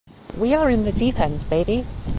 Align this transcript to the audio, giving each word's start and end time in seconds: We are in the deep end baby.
We 0.35 0.55
are 0.55 0.67
in 0.71 0.83
the 0.83 0.91
deep 0.91 1.19
end 1.19 1.47
baby. 1.47 1.85